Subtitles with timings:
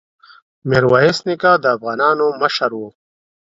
[0.69, 2.89] ميرويس نيکه د افغانانو مشر وو.